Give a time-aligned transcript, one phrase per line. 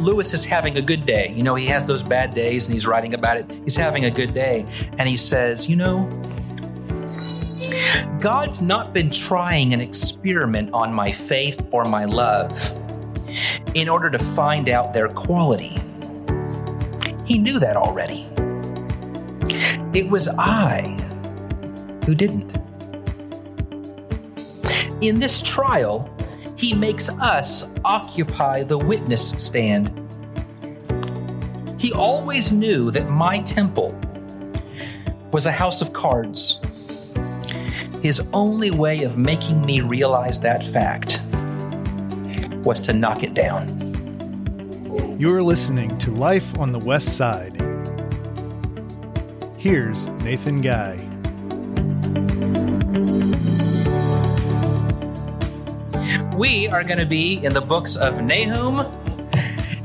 [0.00, 1.32] Lewis is having a good day.
[1.34, 3.60] You know, he has those bad days and he's writing about it.
[3.64, 4.66] He's having a good day.
[4.98, 6.08] And he says, You know,
[8.20, 12.72] God's not been trying an experiment on my faith or my love
[13.74, 15.80] in order to find out their quality.
[17.24, 18.26] He knew that already.
[19.94, 20.96] It was I
[22.06, 22.56] who didn't.
[25.00, 26.12] In this trial,
[26.58, 29.92] he makes us occupy the witness stand.
[31.78, 33.96] He always knew that my temple
[35.32, 36.60] was a house of cards.
[38.02, 41.22] His only way of making me realize that fact
[42.64, 43.68] was to knock it down.
[45.16, 47.54] You're listening to Life on the West Side.
[49.56, 50.96] Here's Nathan Guy.
[56.38, 58.78] We are going to be in the books of Nahum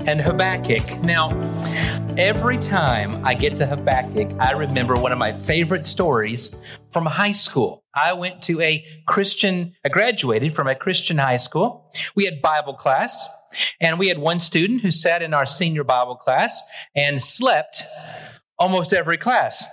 [0.06, 1.02] and Habakkuk.
[1.02, 1.32] Now,
[2.16, 6.56] every time I get to Habakkuk, I remember one of my favorite stories
[6.92, 7.84] from high school.
[7.96, 11.92] I went to a Christian, I graduated from a Christian high school.
[12.14, 13.28] We had Bible class,
[13.82, 16.62] and we had one student who sat in our senior Bible class
[16.96, 17.84] and slept
[18.60, 19.66] almost every class.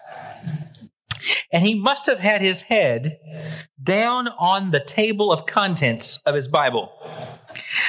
[1.53, 3.19] And he must have had his head
[3.83, 6.93] down on the table of contents of his Bible.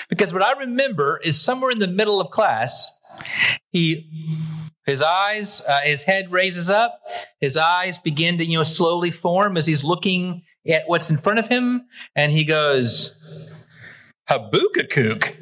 [0.10, 2.90] Because what I remember is somewhere in the middle of class,
[3.72, 4.10] he
[4.86, 7.00] his eyes, uh, his head raises up.
[7.40, 11.40] His eyes begin to, you know, slowly form as he's looking at what's in front
[11.40, 11.84] of him,
[12.16, 13.16] and he goes,
[14.28, 15.38] "Habakkuk."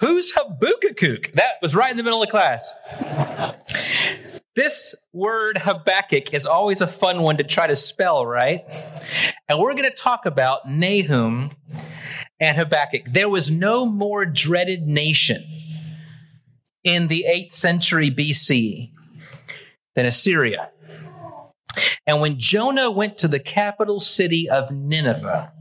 [0.00, 1.32] Who's Habakkuk?
[1.34, 2.72] That was right in the middle of class.
[4.58, 8.64] This word Habakkuk is always a fun one to try to spell, right?
[9.48, 11.52] And we're going to talk about Nahum
[12.40, 13.02] and Habakkuk.
[13.06, 15.44] There was no more dreaded nation
[16.82, 18.90] in the 8th century BC
[19.94, 20.70] than Assyria.
[22.04, 25.52] And when Jonah went to the capital city of Nineveh,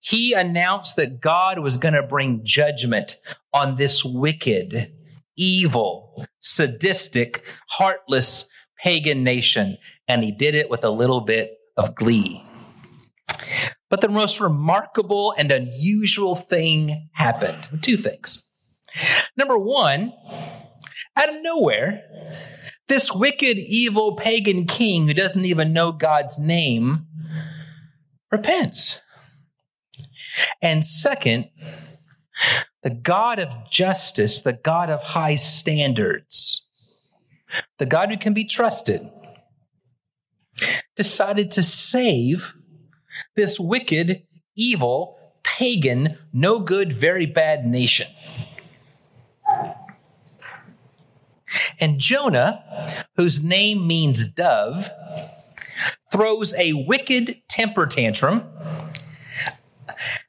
[0.00, 3.18] he announced that God was going to bring judgment
[3.52, 4.92] on this wicked,
[5.36, 8.46] evil, sadistic, heartless
[8.82, 9.76] pagan nation.
[10.08, 12.44] And he did it with a little bit of glee.
[13.90, 17.68] But the most remarkable and unusual thing happened.
[17.82, 18.42] Two things.
[19.36, 20.12] Number one,
[21.16, 22.02] out of nowhere,
[22.88, 27.06] this wicked, evil pagan king who doesn't even know God's name
[28.30, 29.00] repents.
[30.62, 31.46] And second,
[32.86, 36.62] the God of justice, the God of high standards,
[37.78, 39.10] the God who can be trusted,
[40.94, 42.54] decided to save
[43.34, 44.22] this wicked,
[44.54, 48.06] evil, pagan, no good, very bad nation.
[51.80, 54.90] And Jonah, whose name means dove,
[56.12, 58.44] throws a wicked temper tantrum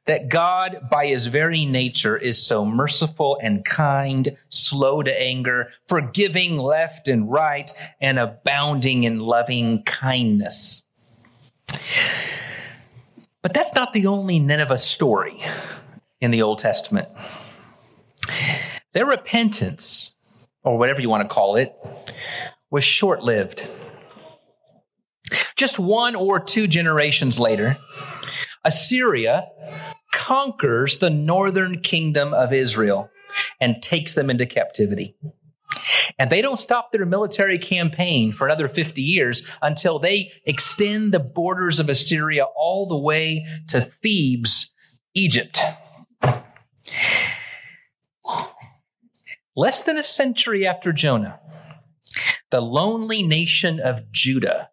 [0.07, 6.57] that God, by his very nature, is so merciful and kind, slow to anger, forgiving
[6.57, 10.84] left and right, and abounding in loving kindness.
[13.41, 15.44] But that's not the only Nineveh story
[16.19, 17.07] in the Old Testament.
[18.94, 20.16] Their repentance
[20.68, 21.74] or whatever you want to call it,
[22.69, 23.68] was short lived.
[25.56, 27.78] Just one or two generations later,
[28.66, 29.47] Assyria
[30.12, 33.09] conquers the northern kingdom of Israel
[33.59, 35.16] and takes them into captivity.
[36.18, 41.19] And they don't stop their military campaign for another 50 years until they extend the
[41.19, 44.72] borders of Assyria all the way to Thebes,
[45.13, 45.59] Egypt.
[49.56, 51.39] Less than a century after Jonah,
[52.51, 54.69] the lonely nation of Judah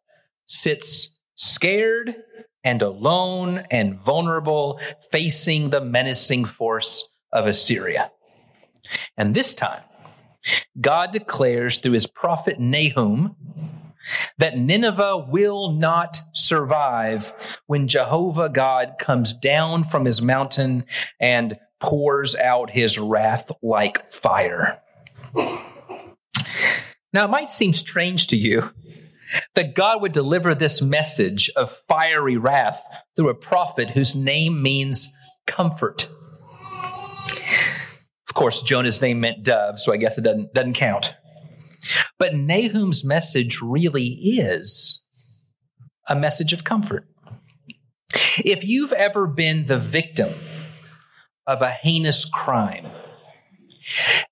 [0.46, 2.16] sits scared
[2.64, 4.80] and alone and vulnerable,
[5.10, 8.10] facing the menacing force of Assyria.
[9.16, 9.82] And this time,
[10.80, 13.36] God declares through his prophet Nahum
[14.38, 17.32] that Nineveh will not survive
[17.66, 20.84] when Jehovah God comes down from his mountain
[21.20, 24.80] and pours out his wrath like fire.
[27.12, 28.70] Now, it might seem strange to you
[29.54, 32.82] that God would deliver this message of fiery wrath
[33.16, 35.12] through a prophet whose name means
[35.46, 36.08] comfort.
[38.28, 41.14] Of course, Jonah's name meant dove, so I guess it doesn't, doesn't count.
[42.18, 45.02] But Nahum's message really is
[46.08, 47.06] a message of comfort.
[48.38, 50.34] If you've ever been the victim
[51.46, 52.86] of a heinous crime,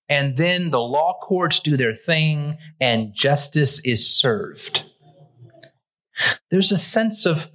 [0.09, 4.85] And then the law courts do their thing and justice is served.
[6.51, 7.49] There's a sense of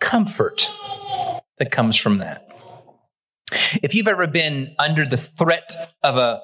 [0.00, 0.68] comfort
[1.58, 2.48] that comes from that.
[3.82, 6.40] If you've ever been under the threat of a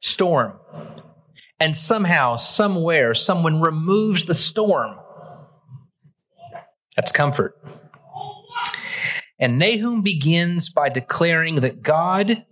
[0.00, 0.58] storm
[1.60, 4.98] and somehow, somewhere, someone removes the storm,
[6.96, 7.56] that's comfort.
[9.38, 12.44] And Nahum begins by declaring that God,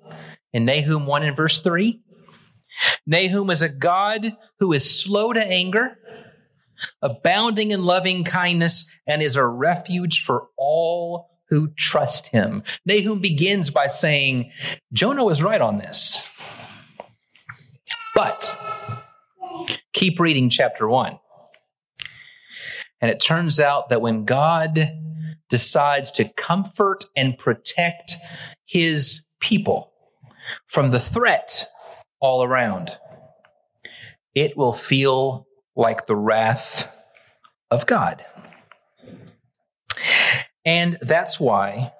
[0.52, 2.00] in Nahum 1 and verse 3,
[3.06, 5.98] Nahum is a God who is slow to anger,
[7.02, 12.62] abounding in loving kindness, and is a refuge for all who trust him.
[12.86, 14.52] Nahum begins by saying,
[14.92, 16.24] Jonah was right on this.
[18.14, 18.56] But
[19.92, 21.18] keep reading chapter 1.
[23.00, 24.92] And it turns out that when God
[25.48, 28.16] decides to comfort and protect
[28.66, 29.92] his people
[30.66, 31.66] from the threat
[32.20, 32.96] all around,
[34.34, 35.46] it will feel
[35.76, 36.90] like the wrath
[37.70, 38.24] of God.
[40.64, 41.92] And that's why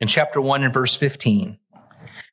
[0.00, 1.58] in chapter 1 and verse 15,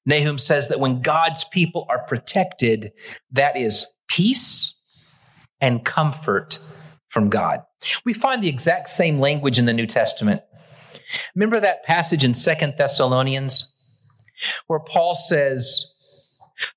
[0.06, 2.92] Nahum says that when God's people are protected,
[3.31, 4.76] that is peace
[5.62, 6.60] and comfort
[7.10, 7.62] from God.
[8.06, 10.42] We find the exact same language in the New Testament.
[11.36, 13.72] Remember that passage in Second Thessalonians
[14.68, 15.86] where Paul says,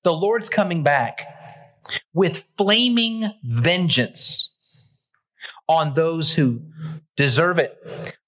[0.03, 1.25] The Lord's coming back
[2.13, 4.51] with flaming vengeance
[5.67, 6.61] on those who
[7.15, 7.77] deserve it,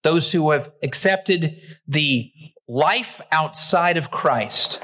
[0.03, 2.31] those who have accepted the
[2.67, 4.81] life outside of Christ.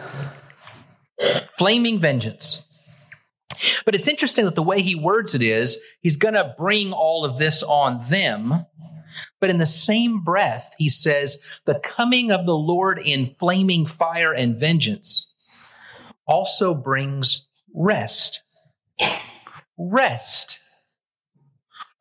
[1.57, 2.63] Flaming vengeance.
[3.85, 7.25] But it's interesting that the way he words it is, he's going to bring all
[7.25, 8.65] of this on them.
[9.39, 14.33] But in the same breath, he says, the coming of the Lord in flaming fire
[14.33, 15.31] and vengeance
[16.25, 18.41] also brings rest.
[19.77, 20.59] Rest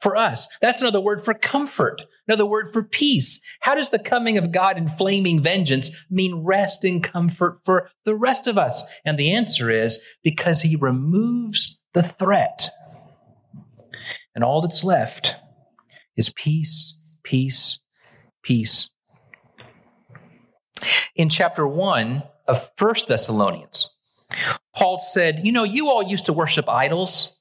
[0.01, 0.49] for us.
[0.61, 3.41] That's another word for comfort, another word for peace.
[3.61, 8.15] How does the coming of God in flaming vengeance mean rest and comfort for the
[8.15, 8.83] rest of us?
[9.05, 12.71] And the answer is because he removes the threat.
[14.35, 15.35] And all that's left
[16.17, 17.81] is peace, peace,
[18.43, 18.91] peace.
[21.15, 23.90] In chapter 1 of First Thessalonians,
[24.75, 27.37] Paul said, You know, you all used to worship idols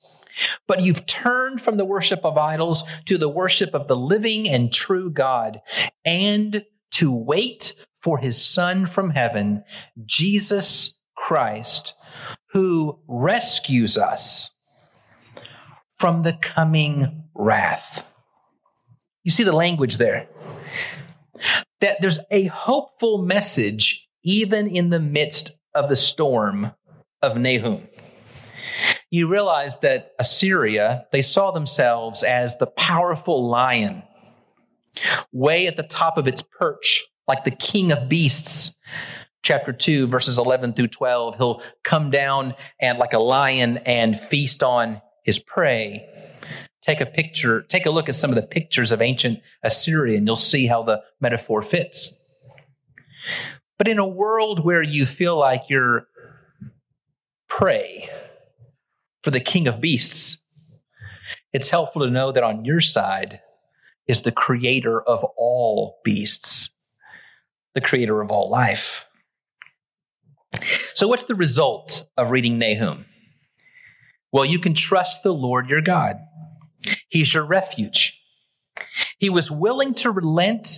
[0.67, 4.71] but you've turned from the worship of idols to the worship of the living and
[4.71, 5.61] true God
[6.05, 9.63] and to wait for his Son from heaven,
[10.05, 11.93] Jesus Christ,
[12.51, 14.51] who rescues us
[15.97, 18.05] from the coming wrath.
[19.23, 20.27] You see the language there.
[21.81, 26.71] That there's a hopeful message even in the midst of the storm
[27.21, 27.87] of Nahum
[29.11, 34.03] you realize that Assyria, they saw themselves as the powerful lion,
[35.31, 38.75] way at the top of its perch, like the king of beasts.
[39.41, 44.61] Chapter 2, verses 11 through 12, he'll come down and like a lion and feast
[44.61, 46.05] on his prey.
[46.81, 50.27] Take a picture, take a look at some of the pictures of ancient Assyria, and
[50.27, 52.19] you'll see how the metaphor fits.
[53.77, 56.08] But in a world where you feel like you're
[57.59, 58.09] prey,
[59.21, 60.37] for the king of beasts,
[61.51, 63.41] it's helpful to know that on your side
[64.07, 66.69] is the creator of all beasts,
[67.75, 69.05] the creator of all life.
[70.93, 73.05] So, what's the result of reading Nahum?
[74.31, 76.15] Well, you can trust the Lord your God.
[77.09, 78.17] He's your refuge.
[79.17, 80.69] He was willing to relent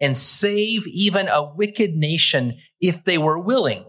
[0.00, 3.84] and save even a wicked nation if they were willing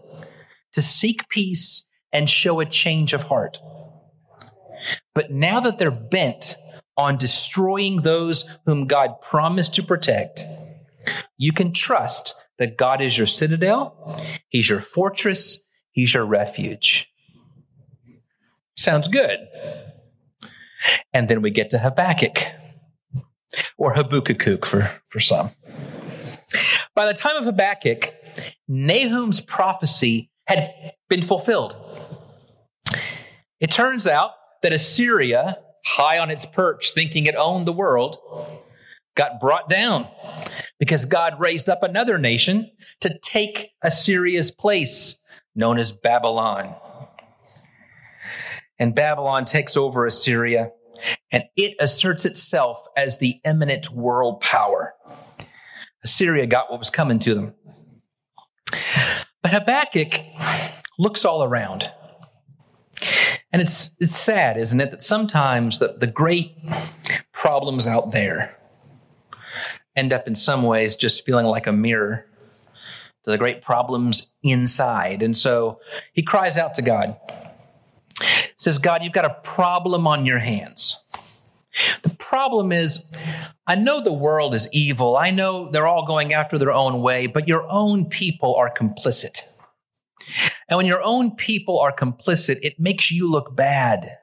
[0.72, 3.58] to seek peace and show a change of heart.
[5.14, 6.56] But now that they're bent
[6.96, 10.44] on destroying those whom God promised to protect,
[11.36, 17.08] you can trust that God is your citadel, He's your fortress, He's your refuge.
[18.76, 19.40] Sounds good.
[21.12, 22.38] And then we get to Habakkuk,
[23.78, 25.50] or Habakkuk for, for some.
[26.94, 28.14] By the time of Habakkuk,
[28.68, 30.70] Nahum's prophecy had
[31.08, 31.76] been fulfilled.
[33.60, 34.32] It turns out
[34.62, 38.18] that Assyria, high on its perch, thinking it owned the world,
[39.14, 40.06] got brought down
[40.78, 42.70] because God raised up another nation
[43.00, 45.16] to take Assyria's place,
[45.54, 46.74] known as Babylon.
[48.78, 50.70] And Babylon takes over Assyria,
[51.32, 54.92] and it asserts itself as the eminent world power.
[56.04, 57.54] Assyria got what was coming to them.
[59.42, 60.20] But Habakkuk
[60.98, 61.90] looks all around
[63.52, 66.56] And it's, it's sad, isn't it, that sometimes the, the great
[67.32, 68.56] problems out there
[69.94, 72.26] end up in some ways just feeling like a mirror
[73.24, 75.22] to the great problems inside.
[75.22, 75.80] And so
[76.12, 77.16] he cries out to God.
[78.20, 81.02] He says, God, you've got a problem on your hands.
[82.02, 83.04] The problem is,
[83.66, 85.16] I know the world is evil.
[85.16, 89.40] I know they're all going after their own way, but your own people are complicit.
[90.68, 94.18] And when your own people are complicit, it makes you look bad.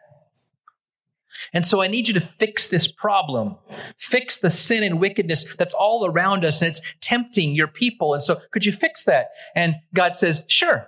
[1.53, 3.57] And so I need you to fix this problem.
[3.97, 8.13] Fix the sin and wickedness that's all around us and it's tempting your people.
[8.13, 9.29] And so could you fix that?
[9.55, 10.87] And God says, sure.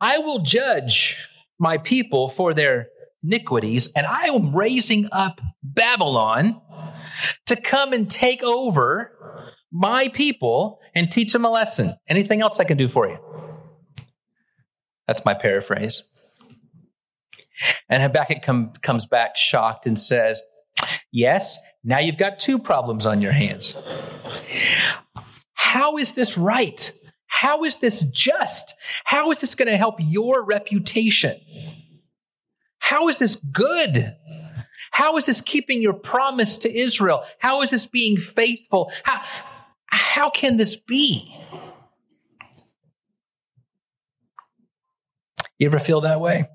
[0.00, 1.16] I will judge
[1.58, 2.88] my people for their
[3.22, 6.60] iniquities, and I am raising up Babylon
[7.46, 9.12] to come and take over
[9.70, 11.94] my people and teach them a lesson.
[12.08, 13.18] Anything else I can do for you?
[15.06, 16.04] That's my paraphrase.
[17.88, 20.40] And Habakkuk come, comes back shocked and says,
[21.12, 23.76] Yes, now you've got two problems on your hands.
[25.54, 26.92] How is this right?
[27.26, 28.74] How is this just?
[29.04, 31.40] How is this going to help your reputation?
[32.78, 34.16] How is this good?
[34.90, 37.24] How is this keeping your promise to Israel?
[37.38, 38.92] How is this being faithful?
[39.04, 39.22] How,
[39.86, 41.34] how can this be?
[45.62, 46.48] You ever feel that way?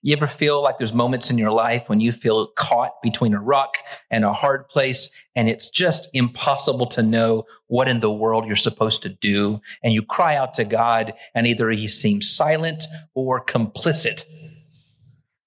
[0.00, 3.38] You ever feel like there's moments in your life when you feel caught between a
[3.38, 3.76] rock
[4.10, 8.56] and a hard place, and it's just impossible to know what in the world you're
[8.56, 9.60] supposed to do?
[9.82, 14.24] And you cry out to God, and either He seems silent or complicit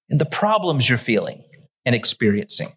[0.07, 1.43] in the problems you're feeling
[1.83, 2.73] and experiencing.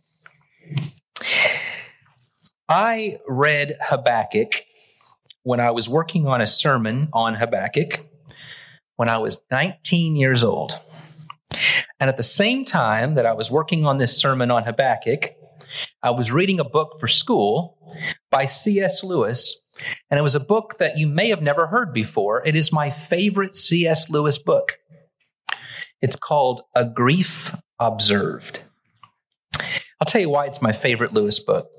[2.70, 4.64] I read Habakkuk
[5.42, 8.06] when I was working on a sermon on Habakkuk
[9.00, 10.78] when I was 19 years old.
[11.98, 15.30] And at the same time that I was working on this sermon on Habakkuk,
[16.02, 17.78] I was reading a book for school
[18.30, 19.02] by C.S.
[19.02, 19.58] Lewis.
[20.10, 22.46] And it was a book that you may have never heard before.
[22.46, 24.10] It is my favorite C.S.
[24.10, 24.76] Lewis book.
[26.02, 28.60] It's called A Grief Observed.
[29.54, 31.70] I'll tell you why it's my favorite Lewis book.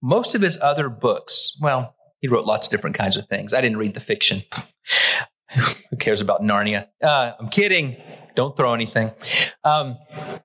[0.00, 3.52] Most of his other books, well, he wrote lots of different kinds of things.
[3.52, 4.44] I didn't read the fiction.
[5.90, 6.88] Who cares about Narnia?
[7.02, 7.96] Uh, I'm kidding.
[8.34, 9.10] Don't throw anything.
[9.64, 9.98] Um,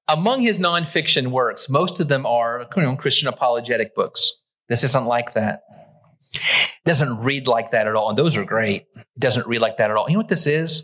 [0.07, 4.33] among his nonfiction works, most of them are you know, Christian apologetic books.
[4.67, 5.61] This isn't like that.
[6.33, 6.41] It
[6.85, 8.09] doesn't read like that at all.
[8.09, 8.87] And those are great.
[8.95, 10.09] It doesn't read like that at all.
[10.09, 10.83] You know what this is?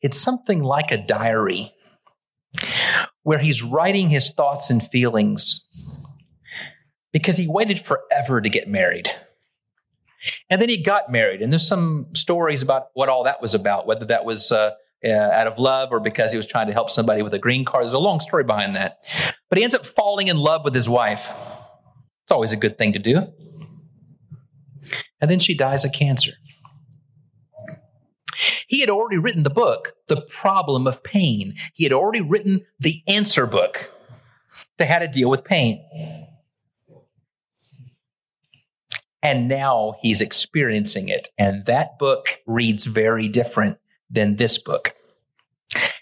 [0.00, 1.74] It's something like a diary
[3.22, 5.64] where he's writing his thoughts and feelings
[7.12, 9.10] because he waited forever to get married.
[10.50, 11.42] And then he got married.
[11.42, 14.72] And there's some stories about what all that was about, whether that was uh,
[15.04, 17.64] uh, out of love or because he was trying to help somebody with a green
[17.64, 17.84] card.
[17.84, 18.98] There's a long story behind that.
[19.48, 21.26] But he ends up falling in love with his wife.
[22.24, 23.26] It's always a good thing to do.
[25.20, 26.32] And then she dies of cancer.
[28.66, 31.54] He had already written the book, The Problem of Pain.
[31.74, 33.90] He had already written the answer book
[34.78, 36.21] to how to deal with pain.
[39.22, 41.28] And now he's experiencing it.
[41.38, 43.78] And that book reads very different
[44.10, 44.94] than this book.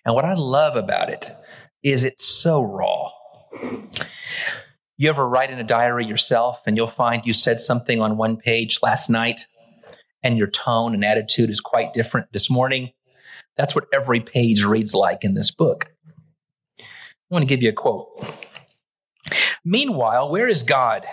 [0.04, 1.30] And what I love about it
[1.82, 3.10] is it's so raw.
[4.96, 8.36] You ever write in a diary yourself and you'll find you said something on one
[8.36, 9.46] page last night
[10.22, 12.90] and your tone and attitude is quite different this morning?
[13.56, 15.90] That's what every page reads like in this book.
[16.80, 16.84] I
[17.28, 18.08] want to give you a quote.
[19.64, 21.06] Meanwhile, where is God?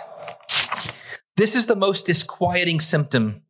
[1.38, 3.42] This is the most disquieting symptom.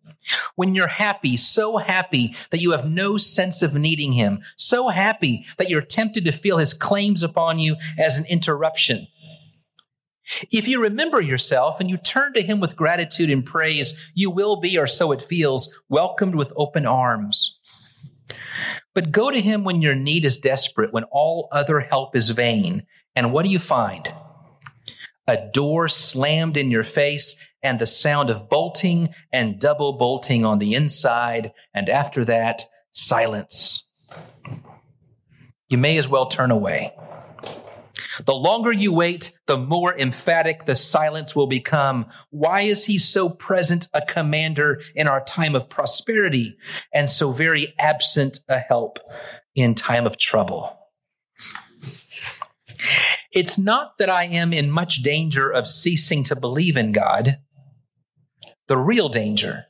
[0.56, 5.46] When you're happy, so happy that you have no sense of needing him, so happy
[5.56, 9.08] that you're tempted to feel his claims upon you as an interruption.
[10.50, 14.60] If you remember yourself and you turn to him with gratitude and praise, you will
[14.60, 17.58] be, or so it feels, welcomed with open arms.
[18.94, 22.86] But go to him when your need is desperate, when all other help is vain.
[23.16, 24.12] And what do you find?
[25.26, 30.58] A door slammed in your face and the sound of bolting and double bolting on
[30.58, 31.52] the inside.
[31.74, 33.84] And after that, silence.
[35.68, 36.94] You may as well turn away.
[38.24, 42.06] The longer you wait, the more emphatic the silence will become.
[42.30, 46.56] Why is he so present a commander in our time of prosperity
[46.92, 48.98] and so very absent a help
[49.54, 50.74] in time of trouble?
[53.32, 57.38] It's not that I am in much danger of ceasing to believe in God.
[58.68, 59.64] The real danger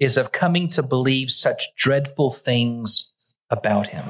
[0.00, 3.12] is of coming to believe such dreadful things
[3.48, 4.04] about him.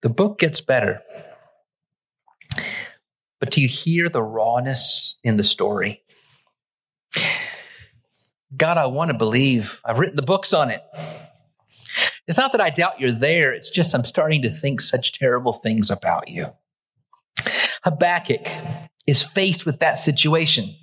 [0.00, 1.02] The book gets better.
[3.38, 6.02] But do you hear the rawness in the story?
[8.56, 9.82] God, I want to believe.
[9.84, 10.82] I've written the books on it.
[12.26, 15.52] It's not that I doubt you're there, it's just I'm starting to think such terrible
[15.52, 16.52] things about you.
[17.84, 18.46] Habakkuk
[19.06, 20.74] is faced with that situation.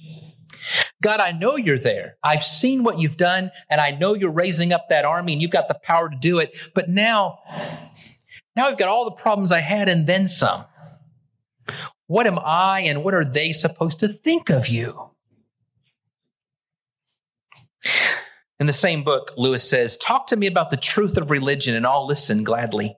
[1.01, 2.17] God, I know you're there.
[2.23, 5.51] I've seen what you've done, and I know you're raising up that army and you've
[5.51, 6.55] got the power to do it.
[6.75, 7.39] But now,
[8.55, 10.65] now I've got all the problems I had and then some.
[12.07, 15.11] What am I and what are they supposed to think of you?
[18.59, 21.85] In the same book, Lewis says, Talk to me about the truth of religion, and
[21.85, 22.97] I'll listen gladly.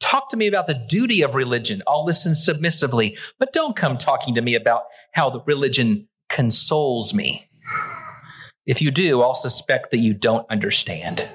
[0.00, 1.82] Talk to me about the duty of religion.
[1.86, 7.48] I'll listen submissively, but don't come talking to me about how the religion consoles me.
[8.66, 11.28] If you do, I'll suspect that you don't understand.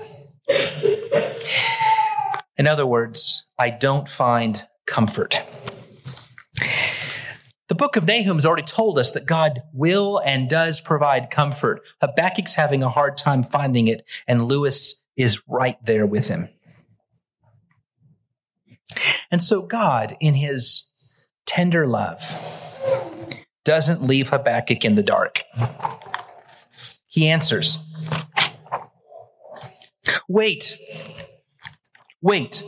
[2.57, 5.41] In other words, I don't find comfort.
[7.67, 11.81] The book of Nahum has already told us that God will and does provide comfort.
[12.01, 16.47] Habakkuk's having a hard time finding it, and Lewis is right there with him.
[19.31, 20.87] And so God, in his
[21.45, 22.21] tender love,
[23.65, 25.43] doesn't leave Habakkuk in the dark.
[27.07, 27.79] He answers,
[30.29, 30.77] Wait,
[32.21, 32.63] wait.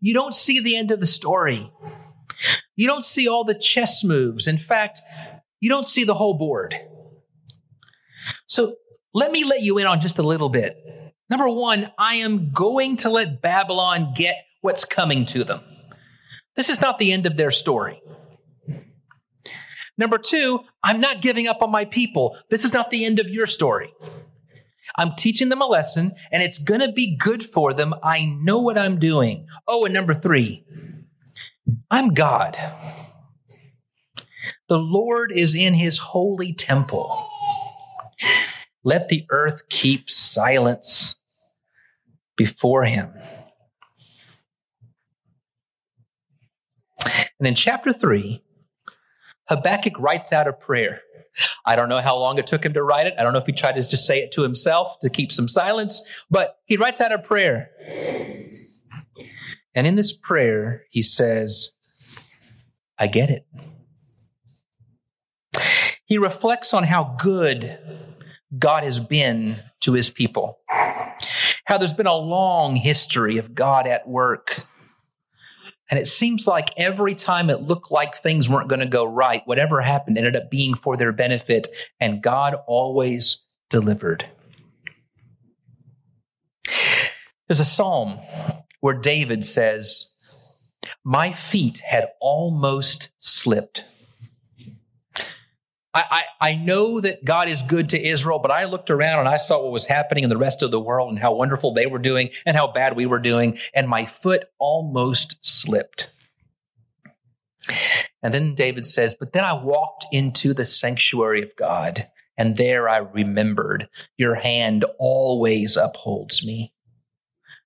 [0.00, 1.70] You don't see the end of the story.
[2.76, 4.48] You don't see all the chess moves.
[4.48, 5.00] In fact,
[5.60, 6.74] you don't see the whole board.
[8.46, 8.76] So
[9.14, 10.76] let me let you in on just a little bit.
[11.30, 15.60] Number one, I am going to let Babylon get what's coming to them.
[16.56, 18.02] This is not the end of their story.
[19.98, 22.36] Number two, I'm not giving up on my people.
[22.48, 23.92] This is not the end of your story.
[24.96, 27.94] I'm teaching them a lesson and it's going to be good for them.
[28.02, 29.46] I know what I'm doing.
[29.66, 30.64] Oh, and number three,
[31.90, 32.56] I'm God.
[34.68, 37.26] The Lord is in his holy temple.
[38.84, 41.16] Let the earth keep silence
[42.36, 43.12] before him.
[47.38, 48.42] And in chapter 3,
[49.48, 51.00] Habakkuk writes out a prayer.
[51.64, 53.14] I don't know how long it took him to write it.
[53.18, 55.48] I don't know if he tried to just say it to himself to keep some
[55.48, 57.70] silence, but he writes out a prayer.
[59.74, 61.72] And in this prayer, he says,
[62.98, 63.46] I get it.
[66.04, 67.78] He reflects on how good
[68.58, 70.58] God has been to his people,
[71.64, 74.66] how there's been a long history of God at work.
[75.92, 79.46] And it seems like every time it looked like things weren't going to go right,
[79.46, 81.68] whatever happened ended up being for their benefit,
[82.00, 84.24] and God always delivered.
[87.46, 88.20] There's a psalm
[88.80, 90.08] where David says,
[91.04, 93.84] My feet had almost slipped.
[95.94, 96.04] I,
[96.40, 99.36] I, I, know that God is good to Israel, but I looked around and I
[99.36, 101.98] saw what was happening in the rest of the world and how wonderful they were
[101.98, 106.08] doing and how bad we were doing, and my foot almost slipped.
[108.22, 112.88] And then David says, But then I walked into the sanctuary of God, and there
[112.88, 116.72] I remembered, Your hand always upholds me.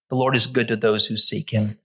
[0.09, 1.79] The Lord is good to those who seek him.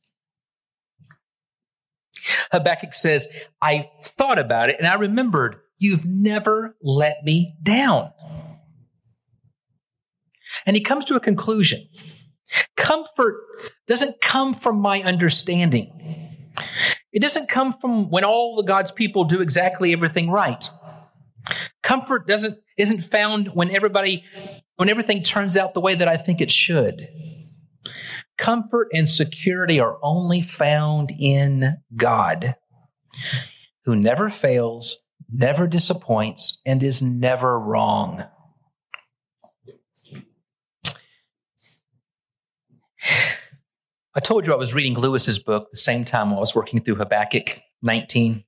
[2.52, 3.28] Habakkuk says,
[3.62, 8.12] I thought about it and I remembered, you've never let me down.
[10.66, 11.88] And he comes to a conclusion.
[12.78, 13.36] Comfort
[13.88, 15.92] doesn't come from my understanding.
[17.12, 20.70] It doesn't come from when all the God's people do exactly everything right.
[21.82, 24.24] Comfort doesn't isn't found when everybody
[24.76, 27.08] when everything turns out the way that I think it should.
[28.38, 32.56] Comfort and security are only found in God,
[33.86, 35.00] who never fails,
[35.32, 38.26] never disappoints, and is never wrong.
[44.14, 46.96] I told you I was reading Lewis's book the same time I was working through
[46.96, 48.44] Habakkuk 19.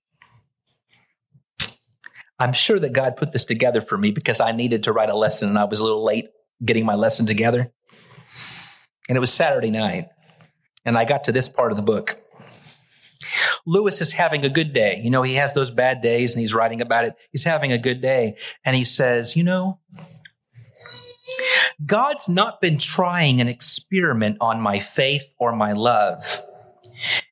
[2.40, 5.16] I'm sure that God put this together for me because I needed to write a
[5.16, 6.28] lesson and I was a little late
[6.64, 7.72] getting my lesson together.
[9.08, 10.10] And it was Saturday night.
[10.86, 12.23] And I got to this part of the book.
[13.66, 15.00] Lewis is having a good day.
[15.04, 17.16] You know, he has those bad days and he's writing about it.
[17.32, 18.38] He's having a good day.
[18.66, 19.80] And he says, You know,
[21.86, 26.42] God's not been trying an experiment on my faith or my love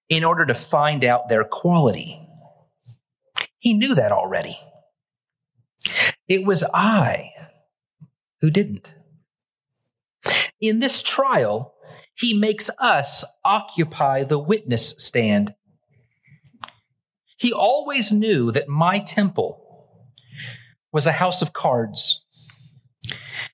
[0.09, 2.19] in order to find out their quality.
[3.59, 4.59] He knew that already.
[6.27, 7.31] It was I
[8.41, 8.95] who didn't.
[10.59, 11.73] in this trial,
[12.15, 15.53] he makes us occupy the witness stand.
[17.41, 19.87] He always knew that my temple
[20.93, 22.23] was a house of cards.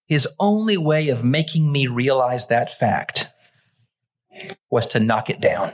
[0.06, 3.32] His only way of making me realize that fact
[4.70, 5.72] was to knock it down.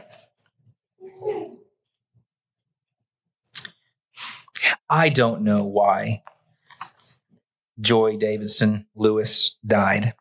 [4.87, 6.21] I don't know why
[7.81, 10.13] Joy Davidman Lewis died.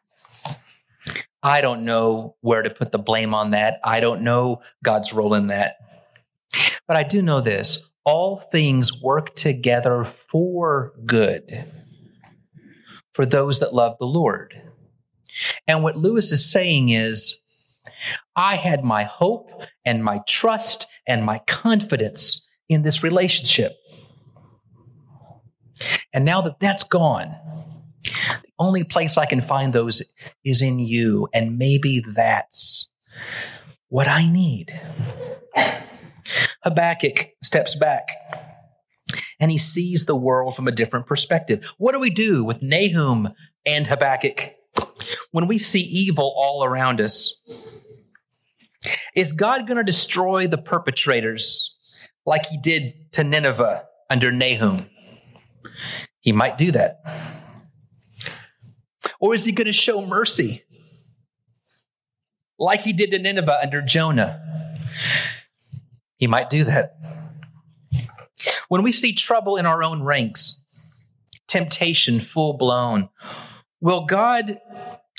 [1.43, 3.81] I don't know where to put the blame on that.
[3.85, 5.77] I don't know God's role in that.
[6.93, 11.65] But I do know this all things work together for good
[13.15, 14.53] for those that love the Lord.
[15.67, 17.39] And what Lewis is saying is,
[18.37, 19.49] I had my hope
[19.87, 23.73] and my trust and my confidence in this relationship.
[26.13, 27.35] And now that that's gone,
[28.05, 30.03] the only place I can find those
[30.45, 31.27] is in you.
[31.33, 32.91] And maybe that's
[33.89, 34.79] what I need.
[36.63, 38.07] Habakkuk steps back
[39.41, 41.65] and he sees the world from a different perspective.
[41.79, 43.31] What do we do with Nahum
[43.67, 44.55] and Habakkuk?
[45.33, 47.41] When we see evil all around us,
[49.15, 51.75] is God going to destroy the perpetrators
[52.25, 54.87] like he did to Nineveh under Nahum?
[56.21, 57.01] He might do that.
[59.21, 60.65] Or is he going to show mercy
[62.59, 64.41] like he did to Nineveh under Jonah?
[66.23, 66.95] He might do that.
[68.69, 70.63] When we see trouble in our own ranks,
[71.49, 73.09] temptation full blown,
[73.81, 74.61] will God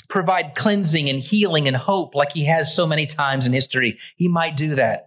[0.08, 3.98] provide cleansing and healing and hope like he has so many times in history?
[4.16, 5.06] He might do that.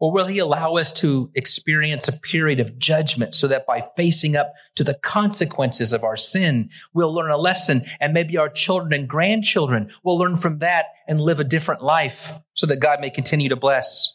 [0.00, 4.34] Or will he allow us to experience a period of judgment so that by facing
[4.34, 8.94] up to the consequences of our sin, we'll learn a lesson and maybe our children
[8.94, 13.10] and grandchildren will learn from that and live a different life so that God may
[13.10, 14.08] continue to bless?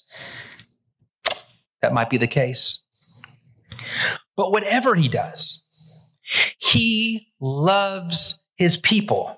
[1.82, 2.82] That might be the case.
[4.36, 5.64] But whatever he does,
[6.58, 9.38] he loves his people.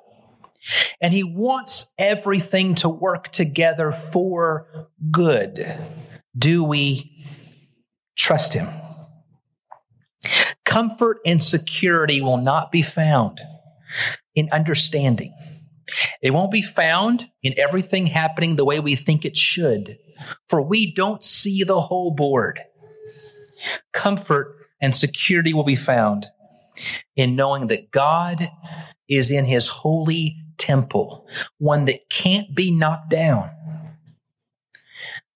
[1.02, 5.78] And he wants everything to work together for good.
[6.38, 7.26] Do we
[8.16, 8.70] trust him?
[10.66, 13.42] Comfort and security will not be found
[14.36, 15.34] in understanding.
[16.22, 19.98] It won't be found in everything happening the way we think it should,
[20.50, 22.60] for we don't see the whole board.
[23.94, 26.28] Comfort and security will be found
[27.16, 28.52] in knowing that God
[29.10, 33.50] is in his holy temple, one that can't be knocked down.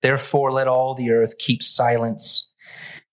[0.01, 2.49] Therefore, let all the earth keep silence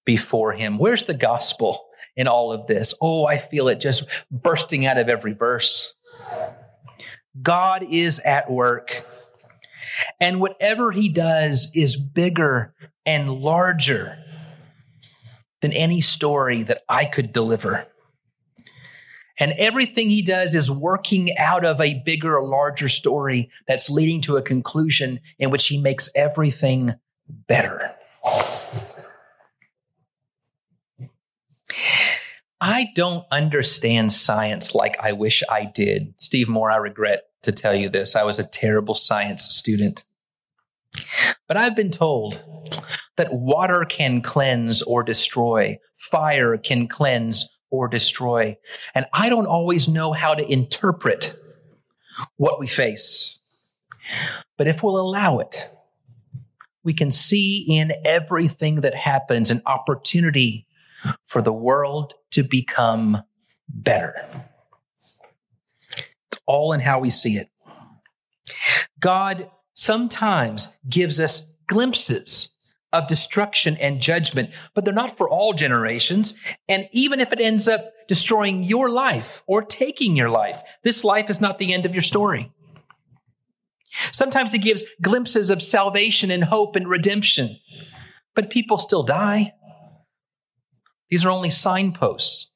[0.05, 0.79] before him.
[0.79, 2.95] Where's the gospel in all of this?
[3.01, 5.95] Oh, I feel it just bursting out of every verse.
[7.41, 9.07] God is at work.
[10.21, 12.75] And whatever he does is bigger
[13.05, 14.17] and larger
[15.61, 17.87] than any story that I could deliver.
[19.39, 24.37] And everything he does is working out of a bigger larger story that's leading to
[24.37, 26.95] a conclusion in which he makes everything
[27.29, 27.93] better.
[32.61, 36.15] I don't understand science like I wish I did.
[36.17, 38.17] Steve Moore, I regret to tell you this.
[38.17, 40.05] I was a terrible science student.
[41.47, 42.43] But I've been told
[43.17, 48.57] that water can cleanse or destroy, fire can cleanse or destroy.
[48.95, 51.37] And I don't always know how to interpret
[52.37, 53.39] what we face.
[54.57, 55.69] But if we'll allow it,
[56.83, 60.67] we can see in everything that happens an opportunity
[61.25, 63.23] for the world to become
[63.69, 64.15] better.
[65.93, 67.49] It's all in how we see it.
[68.99, 72.51] God sometimes gives us glimpses
[72.93, 76.35] of destruction and judgment, but they're not for all generations.
[76.69, 81.29] And even if it ends up destroying your life or taking your life, this life
[81.29, 82.51] is not the end of your story.
[84.13, 87.59] Sometimes it gives glimpses of salvation and hope and redemption,
[88.35, 89.55] but people still die.
[91.11, 92.51] These are only signposts.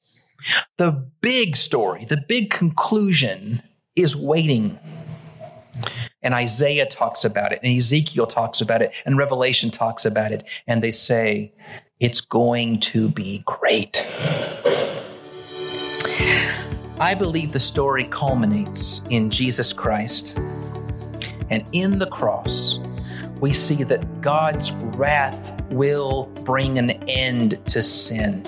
[0.77, 3.63] The big story, the big conclusion
[3.97, 4.79] is waiting.
[6.23, 10.45] And Isaiah talks about it, and Ezekiel talks about it, and Revelation talks about it.
[10.67, 11.53] And they say,
[11.99, 14.07] it's going to be great.
[17.01, 20.37] I believe the story culminates in Jesus Christ.
[21.51, 22.79] And in the cross,
[23.41, 28.47] we see that God's wrath will bring an end to sin.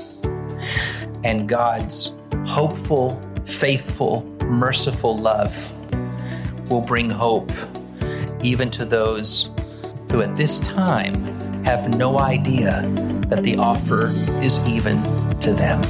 [1.24, 2.14] And God's
[2.46, 5.73] hopeful, faithful, merciful love
[6.68, 7.53] will bring hope
[8.42, 9.50] even to those
[10.11, 11.24] who at this time
[11.64, 12.83] have no idea
[13.29, 14.07] that the offer
[14.42, 15.03] is even
[15.40, 15.83] to them.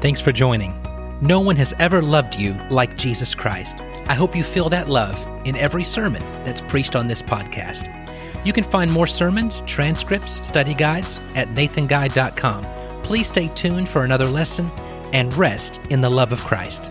[0.00, 0.74] Thanks for joining.
[1.20, 3.76] No one has ever loved you like Jesus Christ.
[4.08, 8.01] I hope you feel that love in every sermon that's preached on this podcast.
[8.44, 12.64] You can find more sermons, transcripts, study guides at nathanguy.com.
[13.02, 14.70] Please stay tuned for another lesson
[15.12, 16.90] and rest in the love of Christ.